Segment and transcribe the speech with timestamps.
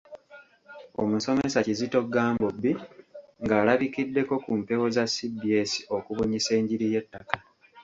[1.01, 2.71] Omusomesa Kizito Gambobbi
[3.43, 7.35] ng’alabikiddeko ku mpewo za CBS okubunyisa enjiri y’ettaka.